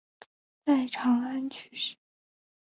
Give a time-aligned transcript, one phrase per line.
[0.65, 1.95] 在长安去世。